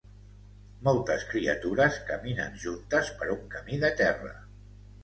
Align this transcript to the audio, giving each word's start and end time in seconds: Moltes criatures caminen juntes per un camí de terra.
Moltes 0.87 1.25
criatures 1.33 2.01
caminen 2.09 2.59
juntes 2.65 3.13
per 3.21 3.31
un 3.39 3.47
camí 3.57 3.83
de 3.87 3.95
terra. 4.03 4.39